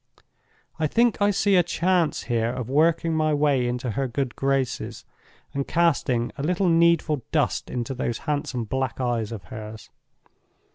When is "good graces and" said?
4.07-5.67